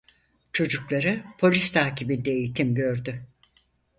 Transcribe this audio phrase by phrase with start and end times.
[0.53, 3.25] Çocukları polis takibinde eğitim gördü.